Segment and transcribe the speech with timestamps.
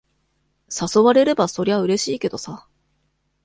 [0.71, 2.67] 誘われれば、そりゃうれしいけどさ。